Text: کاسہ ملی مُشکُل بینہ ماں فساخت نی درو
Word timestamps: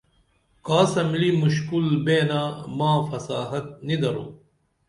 کاسہ 0.65 1.01
ملی 1.11 1.29
مُشکُل 1.41 1.85
بینہ 2.05 2.41
ماں 2.77 2.99
فساخت 3.09 3.65
نی 3.87 3.95
درو 4.01 4.25